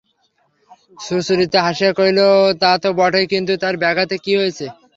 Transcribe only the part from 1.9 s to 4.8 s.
কহিল, তা তো বটেই, কিন্তু তার ব্যাঘাত কি হয়েছে?